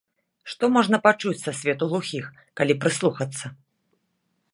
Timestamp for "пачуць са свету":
1.07-1.83